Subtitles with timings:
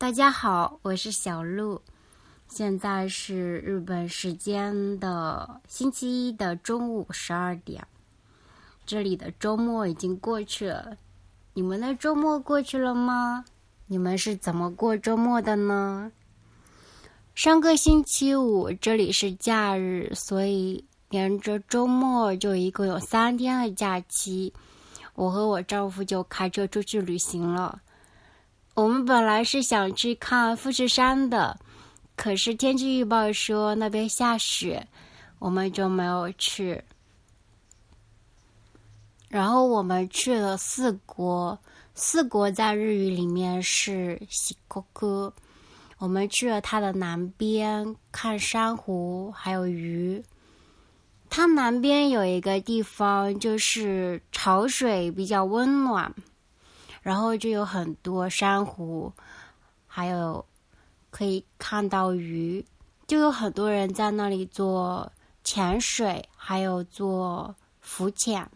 [0.00, 1.78] 大家好，我是小鹿。
[2.48, 7.86] 现在是日本时间的星期一的中午十二点，
[8.86, 10.96] 这里的周末已经过去了。
[11.52, 13.44] 你们的周末过去了吗？
[13.88, 16.10] 你们是怎么过周末的呢？
[17.34, 24.54] 上个星期五这里是假日，所以连着周末就一共有三天的假期。
[25.14, 27.82] 我和我丈夫就开车出去旅行了。
[28.74, 31.58] 我们本来是想去看富士山的，
[32.16, 34.86] 可是天气预报说那边下雪，
[35.38, 36.82] 我们就没有去。
[39.28, 41.58] 然后我们去了四国，
[41.94, 45.32] 四国在日语里面是喜国哥。
[45.98, 50.24] 我们去了它的南边看珊瑚还有鱼。
[51.28, 56.12] 它南边有一个地方就是潮水比较温暖。
[57.02, 59.12] 然后就有很多珊瑚，
[59.86, 60.44] 还有
[61.10, 62.64] 可以看到鱼，
[63.06, 65.10] 就有很多人在那里做
[65.42, 68.46] 潜水，还有做浮潜。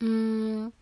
[0.00, 0.72] 嗯，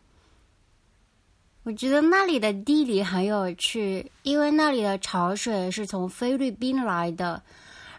[1.64, 7.42] 我觉得那里的地理很有趣，因为那里的潮水是从菲律宾来的，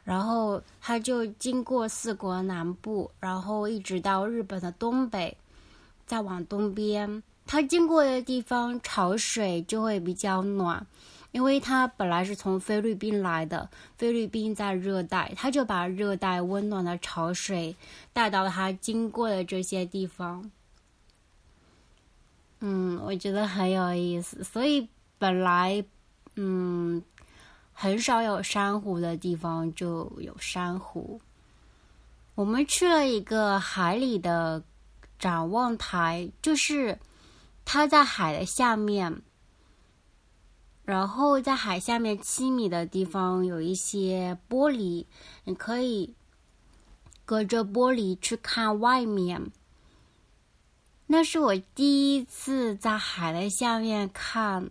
[0.05, 5.35] 然后它就经过四国南部，然后一直到日本的东北。
[6.07, 10.87] 再往东边，它经过的地方潮水就会比较暖，
[11.33, 17.75] 因为它本来是从菲律宾来的，菲律宾在热带，它就把热带温暖的潮水
[18.13, 20.49] 带到它经过的这些地方。
[22.61, 24.41] 嗯，我觉得很有意思。
[24.45, 25.83] 所以本来，
[26.35, 27.03] 嗯，
[27.73, 31.19] 很少有珊瑚的地方就有珊瑚。
[32.33, 34.63] 我们去了一个海里的。
[35.19, 36.99] 展望台就是
[37.65, 39.21] 它在海的下面，
[40.83, 45.05] 然后在海下面七米的地方有一些玻璃，
[45.43, 46.13] 你可以
[47.25, 49.51] 隔着玻璃去看外面。
[51.07, 54.69] 那是我第一次在海的下面看，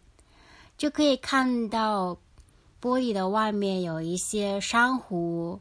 [0.77, 2.19] 就可以看到
[2.81, 5.61] 玻璃的外面有一些珊瑚，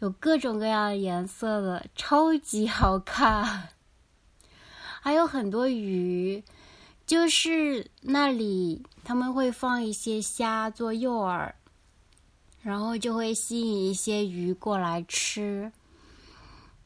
[0.00, 3.68] 有各种各样的颜色的，超级好看。
[5.00, 6.42] 还有很多鱼，
[7.06, 11.52] 就是那里他们会放一些虾做诱饵，
[12.62, 15.72] 然后就会吸引一些鱼过来吃。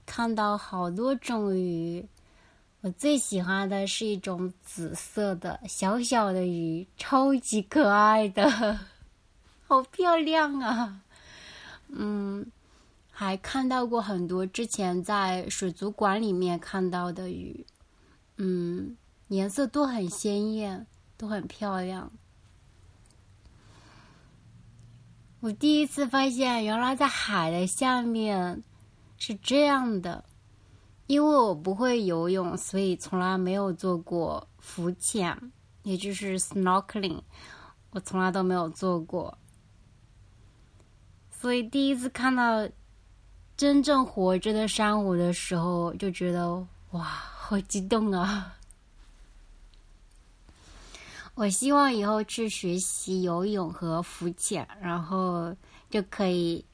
[0.04, 2.06] 看到好多种鱼，
[2.82, 8.78] 我最喜欢的是一种紫色的小小的鱼，超级可爱的，
[9.66, 11.00] 好漂亮啊！
[11.88, 12.46] 嗯，
[13.10, 17.64] 还看到过很多之前在水族馆里面看到的鱼。
[18.36, 18.96] 嗯，
[19.28, 22.10] 颜色都很鲜艳，都很漂亮。
[25.40, 28.62] 我第一次发现，原来在海的下面
[29.18, 30.24] 是这样的。
[31.08, 35.36] 因为我不会游泳，所以从来没有做过浮潜，
[35.82, 37.20] 也就是 snorkeling，
[37.90, 39.36] 我从来都没有做过。
[41.30, 42.66] 所以第一次看到
[43.56, 47.31] 真正活着的珊瑚的时候，就觉得哇！
[47.52, 48.56] 好激动啊！
[51.36, 55.54] 我希望以后去学习游泳和浮潜，然后
[55.90, 56.64] 就可以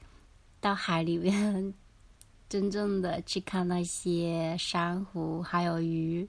[0.61, 1.73] 到海里面
[2.47, 6.25] 真正的去看那些珊瑚还有鱼。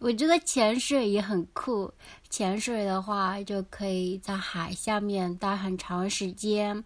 [0.00, 1.90] 我觉得潜水也很酷，
[2.28, 6.84] 潜水的话就可以在海下面待很长时间，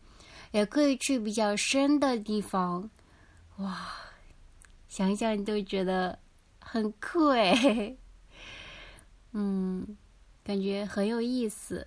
[0.52, 2.88] 也可以去比较深的地方。
[3.56, 3.88] 哇！
[4.92, 6.18] 想想你都觉得
[6.60, 7.96] 很酷哎，
[9.32, 9.96] 嗯，
[10.44, 11.86] 感觉很有意思。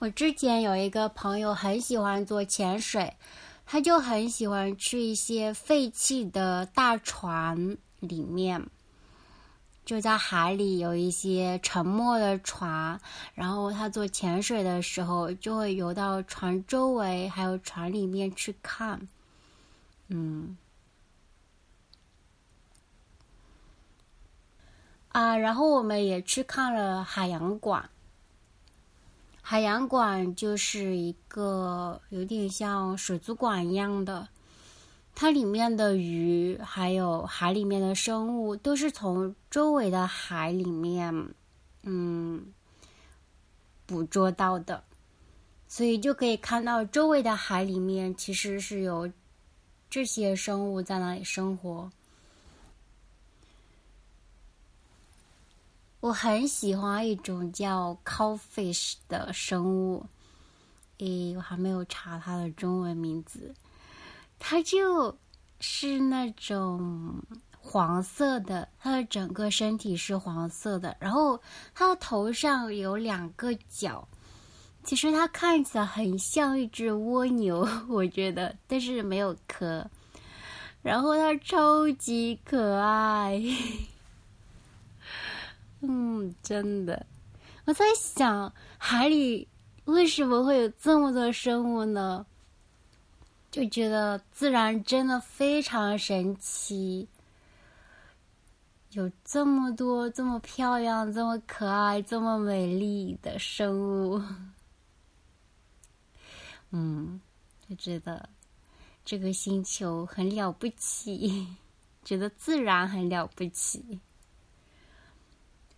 [0.00, 3.14] 我之前有一个朋友很喜欢做潜水，
[3.64, 8.66] 他就很喜欢去一些废弃的大船里面，
[9.84, 13.00] 就在海里有一些沉没的船，
[13.36, 19.06] 然后他做潜水的时候就会游到船周围还有船里面去看，
[20.08, 20.56] 嗯。
[25.08, 27.88] 啊，然后我们也去看了海洋馆。
[29.40, 34.28] 海洋馆就是一个有点像水族馆一样的，
[35.14, 41.34] 它里面的鱼还有海里面的生物都是从周围的海里面，
[41.82, 42.52] 嗯，
[43.86, 44.84] 捕捉到的，
[45.66, 49.10] 所以就可以看到周围的海里面其实是有
[49.88, 51.90] 这些生物在那里生活。
[56.00, 60.06] 我很喜欢一种叫 cowfish 的生物，
[60.98, 63.52] 诶，我还没有查它的中文名字，
[64.38, 65.16] 它就
[65.58, 67.20] 是那种
[67.60, 71.40] 黄色的，它的整个身体是黄色的，然后
[71.74, 74.06] 它的头上有两个角，
[74.84, 79.84] 其实它看起来很像一只蜗牛， 我觉得，但是没有壳，
[80.80, 83.42] 然后它超级可爱。
[85.80, 87.06] 嗯，真的，
[87.64, 89.46] 我在想海里
[89.84, 92.26] 为什么会有这么多生物呢？
[93.50, 97.08] 就觉得自然真的非常神奇，
[98.90, 104.22] 有这么多这么漂亮、这么可爱、这么美丽的生物。
[106.70, 107.18] 嗯，
[107.66, 108.28] 就觉得
[109.04, 111.46] 这个星球很了不起，
[112.04, 114.00] 觉得自然很了不起。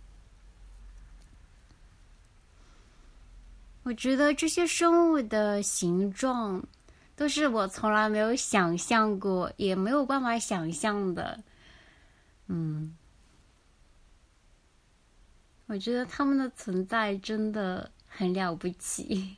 [3.82, 6.62] 我觉得这些生物的形状
[7.16, 11.38] 都是我从来没有想象过，也没有办法想象的，
[12.46, 12.96] 嗯。
[15.70, 19.37] 我觉得他们的存在真的很了不起。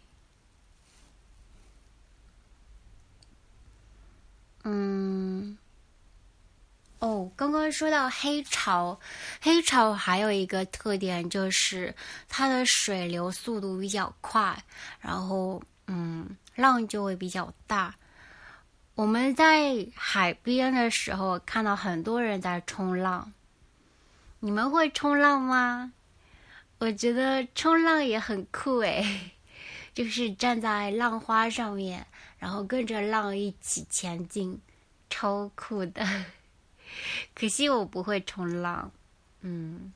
[4.65, 5.59] 嗯，
[7.01, 8.99] 哦，刚刚说到黑潮，
[9.43, 11.95] 黑潮还有一个特点就是
[12.31, 14.65] 它的水流速度比较快，
[15.01, 17.95] 然后嗯，浪就会比较大。
[18.95, 23.31] 我们在海边的时候看到很多人在冲浪，
[24.41, 25.93] 你们会冲浪吗？
[26.83, 29.31] 我觉得冲浪也很酷诶，
[29.95, 32.05] 就是站在浪花上面，
[32.41, 34.61] 然后跟着浪一起前进，
[35.09, 36.05] 超酷的。
[37.37, 38.91] 可惜我不会冲浪，
[39.43, 39.93] 嗯。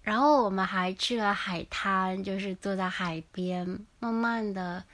[0.00, 4.86] 然后我们还去了海滩，就是坐在海边，慢慢的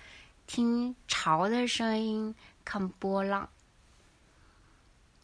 [0.48, 3.48] 听潮的声音，看波浪。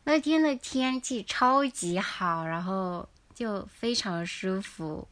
[0.04, 3.08] 那天的天气超级好，然后。
[3.36, 5.06] 就非常舒服。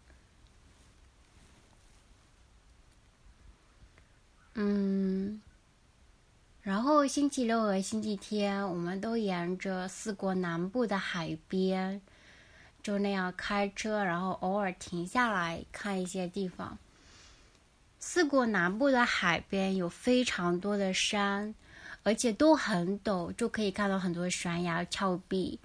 [4.55, 5.43] 嗯，
[6.63, 12.01] 然后星期六和星期天，我们都沿着四国南部的海边，
[12.83, 16.79] 就那样开车，然后偶尔停下来看一些地方。
[17.99, 21.55] 四国南部的海边有非常多的山，
[22.03, 25.59] 而且都很陡，就可以看到很多悬崖峭壁。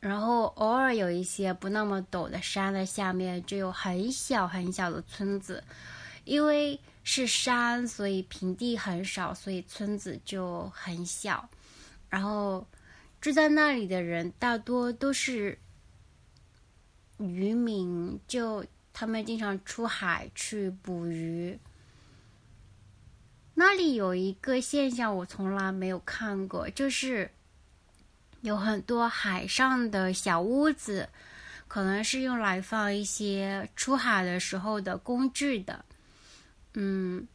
[0.00, 5.64] 然后偶尔有一些不那么陡的山的下面，就有很小很小的村子，
[6.24, 11.48] 因为是山，所以平地很少，所以村子就很小。
[12.08, 12.64] 然后
[13.20, 15.58] 住在那里的人大多都是
[17.18, 21.58] 渔民，就他们经常出海去捕鱼。
[23.54, 27.32] 那里有一个现象，我从来没有看过，就是。
[28.42, 31.08] 有很多海上的小屋子，
[31.66, 35.84] 可能是用来放一些出海的时候的工具的。
[36.74, 37.26] 嗯，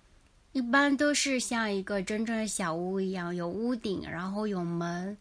[0.53, 5.17] 一般都是像一个真正的小屋一样，有屋顶，然后有门，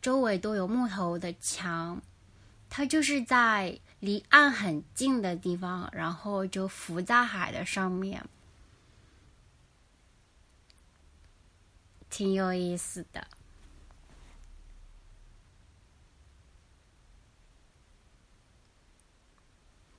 [0.00, 2.00] 周围都有木头的墙。
[2.70, 8.24] 它就是在离岸很近的地方，然后就浮在海的上面，
[12.10, 13.26] 挺有意思的。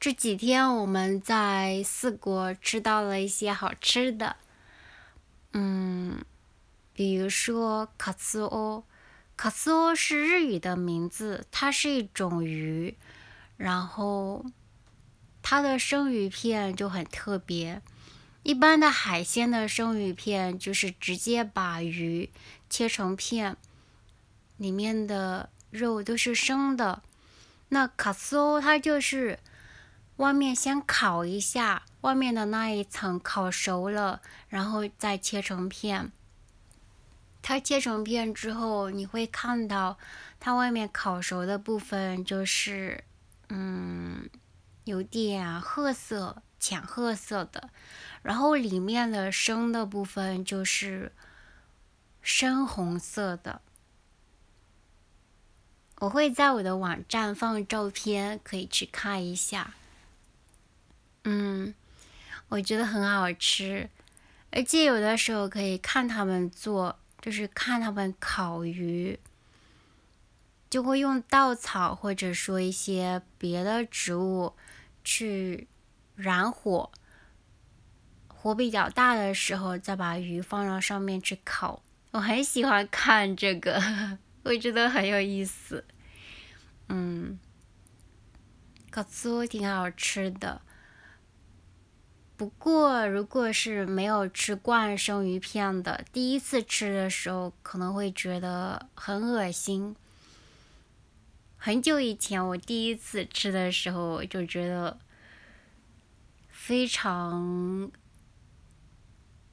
[0.05, 4.35] 这几天我们在四国吃到了一些好吃的，
[5.53, 6.23] 嗯，
[6.93, 8.83] 比如说卡斯欧，
[9.35, 12.95] 卡斯欧是日语的名字，它是一种鱼，
[13.57, 14.45] 然后
[15.41, 17.81] 它的生鱼片就很特别。
[18.43, 22.29] 一般的海鲜的生鱼片就是直接把鱼
[22.69, 23.57] 切成片，
[24.57, 27.01] 里面的肉都是生的。
[27.69, 29.39] 那卡斯欧它就是。
[30.17, 36.11] 外面先烤一下，外面的那一层烤熟了，然后再切成片。
[37.41, 39.97] 它切成片之后，你会看到
[40.39, 43.03] 它外面烤熟的部分就是，
[43.49, 44.29] 嗯，
[44.85, 47.69] 有点褐色、浅褐色的，
[48.23, 51.11] 然后里面的生的部分就是
[52.21, 53.61] 深红色的。
[55.99, 59.75] 我会在我的网站放照片，可以去看一下。
[61.27, 61.73] 嗯，
[62.49, 63.89] 我觉得很好吃，
[64.51, 69.19] 而且有的时候可以看他们做，就是看他们烤鱼，
[70.69, 74.53] 就会用稻草或者说一些别的植物
[75.03, 75.67] 去
[76.15, 76.91] 燃火，
[78.27, 81.81] 火比较大的时候再把鱼放到上面去烤。
[82.11, 83.81] 我很喜欢看这个，
[84.43, 85.83] 我觉得很有意思。
[86.87, 87.39] 嗯，
[88.91, 90.61] 烤酥挺好吃的。
[92.37, 99.95] 不过，如果是没有吃惯生鱼片的，第一次吃的时候可能会觉得很恶心。
[101.55, 104.97] 很久以前我第一次吃的时候，就觉得
[106.49, 107.89] 非常，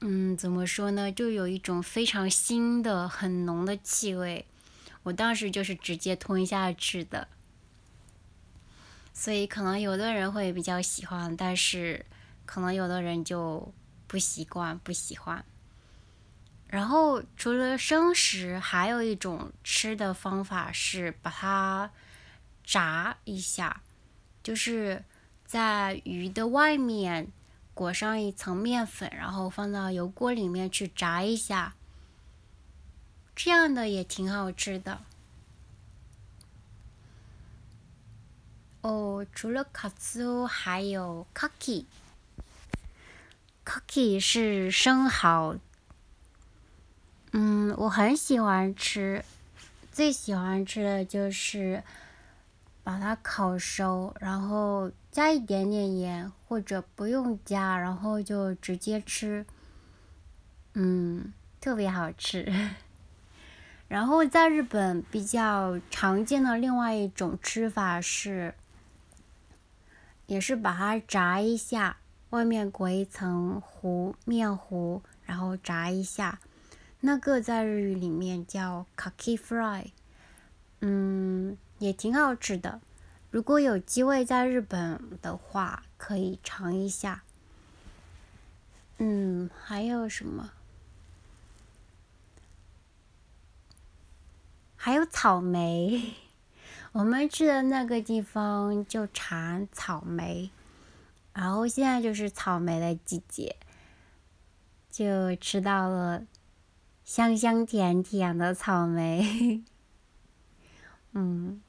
[0.01, 1.13] 嗯，怎么说呢？
[1.13, 4.45] 就有一种非常腥的、很浓的气味。
[5.05, 7.29] 我当时就是直接吞下去的。
[9.15, 12.05] 所以，可能有的人会比较喜欢，但是。
[12.45, 13.73] 可能有的人就
[14.07, 15.45] 不习惯，不喜欢。
[16.69, 21.91] 然后除了生食，还有一种吃的方法是把它
[22.65, 23.83] 炸一下，
[24.43, 25.05] 就是
[25.45, 27.29] 在鱼的外面
[27.75, 31.75] 裹上一层面粉，然后放到油锅里面去炸一下，
[33.37, 35.03] 这样的也挺好吃的。
[38.81, 41.85] 哦，除了卡兹，还有卡 i
[43.65, 45.57] Cookie 是生蚝，
[47.33, 49.25] 嗯，我很喜欢吃，
[49.93, 51.83] 最喜欢吃的就是
[52.83, 59.47] 把它烤熟，然后加一点点盐，或者不用加，然后就直接吃，
[60.75, 62.53] 嗯，特别好吃。
[63.87, 68.55] 然后在日本比较常见的另外一种吃法是，
[70.27, 71.99] 也是把它炸一下。
[72.33, 76.41] 外面裹一层糊面糊，然后炸一下，
[77.01, 79.91] 那个在日语里面叫 kaki fry，
[80.81, 82.81] 嗯，也挺好吃的。
[83.31, 87.23] 如果有机会在日本的话，可以尝一下。
[88.97, 90.53] 嗯，还有什么？
[94.75, 96.15] 还有草莓，
[96.93, 100.51] 我们去的那个地方就产草莓。
[101.33, 103.57] 然后现在就是草莓的季节，
[104.91, 106.25] 就吃到了
[107.05, 109.63] 香香甜甜的草莓。
[111.13, 111.61] 嗯。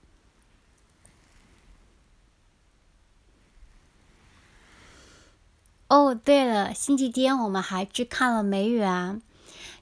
[5.87, 9.21] 哦，对了，星期天我们还去看了梅园，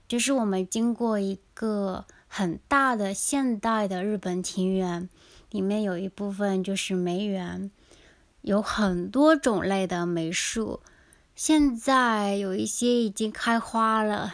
[0.10, 5.08] 就是我们经过一个很大的现代的日本庭园，
[5.52, 7.72] 里面有一部分就是梅园。
[8.41, 10.81] 有很多种类的梅树，
[11.36, 14.33] 现在有一些已经开花了。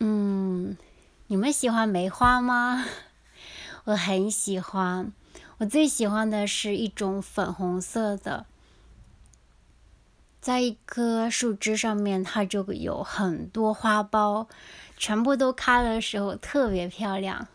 [0.00, 0.76] 嗯，
[1.26, 2.86] 你们喜欢梅花吗？
[3.84, 5.12] 我很喜欢，
[5.58, 8.46] 我最喜欢的是一种粉红色的，
[10.40, 14.46] 在一棵树枝上面，它就有很多花苞，
[14.96, 17.48] 全部都开的时候特别漂亮。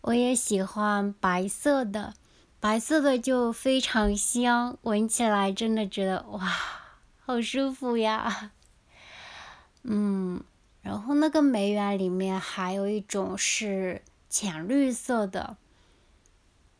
[0.00, 2.14] 我也喜欢白色的。
[2.62, 6.40] 白色的就非常香，闻起来真的觉得哇，
[7.24, 8.52] 好舒服呀。
[9.82, 10.44] 嗯，
[10.80, 15.56] 然后那个梅园里面还有一种是浅绿色的，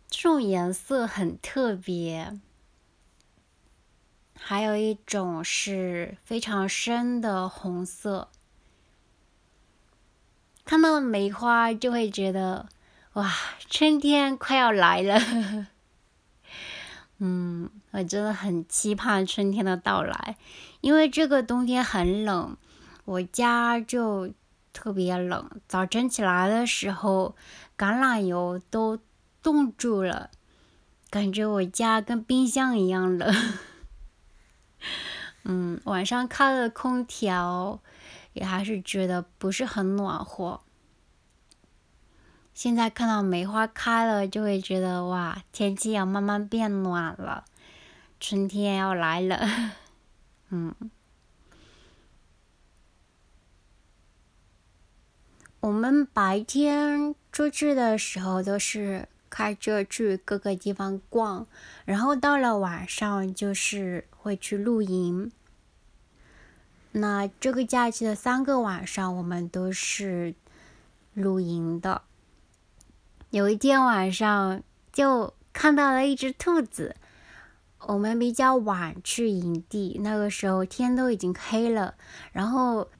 [0.08, 2.38] 这种颜色很特别。
[4.38, 8.28] 还有一种是非常深的红色，
[10.64, 12.68] 看到梅花就会觉得
[13.14, 13.32] 哇，
[13.68, 15.66] 春天快要来了。
[17.24, 20.36] 嗯，我真的很期盼春天的到来，
[20.80, 22.56] 因为这个冬天很冷，
[23.04, 24.32] 我家就
[24.72, 25.48] 特别冷。
[25.68, 27.36] 早晨起来的时候，
[27.78, 28.98] 橄榄油都
[29.40, 30.30] 冻住了，
[31.10, 33.32] 感觉我家跟冰箱一样冷。
[35.44, 37.78] 嗯，晚上开了空调，
[38.32, 40.60] 也还是觉得不是很暖和。
[42.62, 47.44] 现在看到梅花开了，就会觉得哇，天气要慢慢变暖了，
[48.20, 49.40] 春天要来了。
[50.50, 50.72] 嗯，
[55.58, 61.44] 我们白天出去的时候都是开车去各个地方逛，
[61.84, 64.06] 然后到了晚上就是。
[64.16, 65.32] 会去露营。
[66.92, 70.36] 那这个假期的三个晚上，我们都是
[71.14, 72.02] 露营的。
[73.32, 74.62] 有一天晚上，
[74.92, 76.96] 就看到了一只兔子。
[77.86, 81.94] 我们比较晚去营地，那个时候天都已经黑了。
[82.32, 82.90] 然后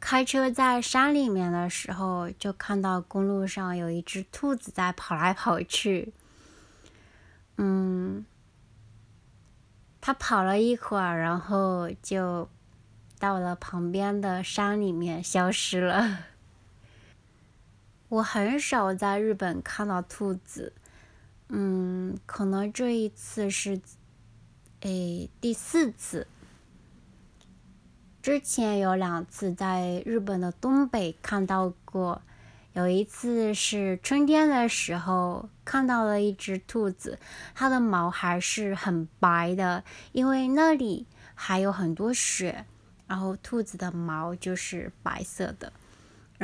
[0.00, 6.12] 开车在山里面的时候，就看到公路上有一只兔子在跑来跑去。
[7.56, 8.26] 嗯。
[10.00, 12.48] 他跑了一会儿，然后就
[13.20, 16.18] 到了旁边的山里面消失了。
[18.14, 20.72] 我很少在日本看到兔子，
[21.48, 23.80] 嗯，可能这一次是，
[24.82, 26.28] 诶，第四次。
[28.22, 32.22] 之前有两次在日本的东北看到过。
[32.74, 37.18] 有一次是春天的时候，看到了一只兔子，
[37.52, 42.64] 它的毛还是很白的，因为那里还有很多雪，
[43.08, 45.72] 然后兔子的毛就是白色的。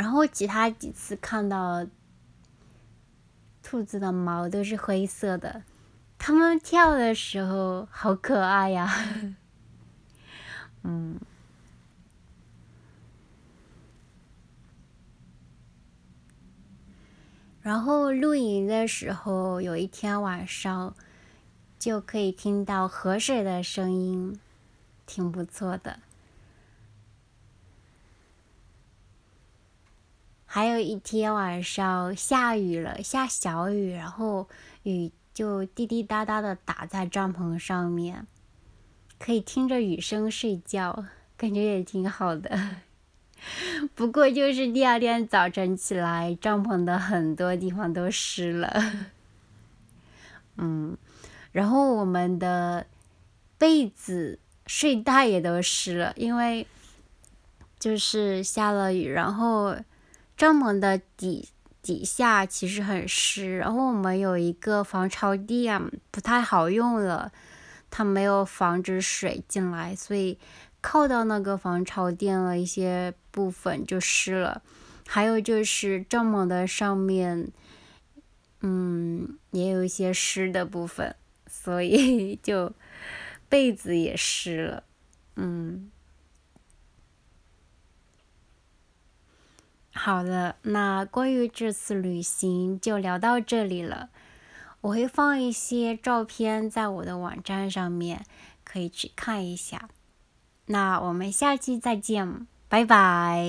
[0.01, 1.87] 然后其他几次看到
[3.63, 5.63] 兔子的毛都是灰色的，
[6.19, 8.91] 它们跳的时候好可爱呀，
[10.85, 11.21] 嗯。
[17.61, 20.95] 然后露营的时候，有一天晚上
[21.79, 24.41] 就可以听到河水的声音，
[25.05, 26.01] 挺不错的。
[30.53, 34.49] 还有一天晚上下雨了，下小雨，然后
[34.83, 38.27] 雨就滴滴答答的打在帐篷上面，
[39.17, 41.05] 可以听着雨声睡觉，
[41.37, 42.79] 感觉也挺好的。
[43.95, 48.93] 不过就是第二天早晨起来，帐篷的很多地方都湿了。
[50.59, 50.99] 嗯，
[51.53, 52.85] 然后我们的
[53.57, 56.67] 被子、睡袋也都湿了，因为
[57.79, 59.77] 就是下了雨，然后
[60.40, 61.50] 帐篷的底
[61.83, 65.79] 底下其实很湿，然后我们有一个防潮垫
[66.11, 67.31] 不太好用了，
[67.90, 70.38] 它没有防止水进来，所以。
[70.83, 74.62] 靠到那个防潮垫了一些部分就湿了，
[75.07, 77.53] 还有就是帐篷的上面，
[78.62, 81.14] 嗯，也有一些湿的部分，
[81.46, 82.72] 所以 就
[83.50, 84.85] 被子也湿了，
[85.37, 85.90] 嗯。
[89.92, 94.09] 好的，那关于这次旅行就聊到这里了，
[94.81, 98.24] 我会放一些照片在我的网站上面，
[98.64, 99.88] 可以去看一下。
[100.66, 103.40] 那我们下期再见，拜拜。